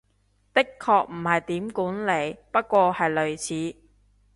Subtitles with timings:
[0.03, 0.05] 的確
[1.11, 3.77] 唔係點管理，不過係類似